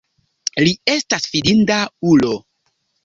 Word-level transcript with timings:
Li 0.67 0.71
estas 0.95 1.29
fidinda 1.33 1.77
ulo. 2.15 2.33